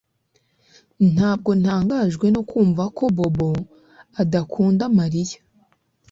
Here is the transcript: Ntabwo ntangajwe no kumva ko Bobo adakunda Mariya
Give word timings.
Ntabwo 1.13 1.49
ntangajwe 1.61 2.25
no 2.35 2.41
kumva 2.49 2.83
ko 2.97 3.03
Bobo 3.15 3.49
adakunda 4.21 4.83
Mariya 4.99 5.39